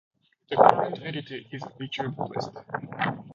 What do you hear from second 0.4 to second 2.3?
The current editor is Richard